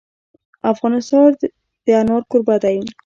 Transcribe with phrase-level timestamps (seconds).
[0.73, 1.27] افغانستان
[1.85, 2.77] د انار کوربه دی.